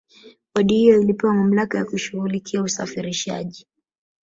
[0.55, 3.67] bodi hiyo ilipewa mamlaka ya kushughulikia usafirishaji